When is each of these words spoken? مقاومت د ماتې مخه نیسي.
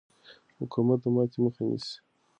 مقاومت 0.59 0.99
د 1.03 1.05
ماتې 1.15 1.37
مخه 1.43 1.63
نیسي. 1.69 1.95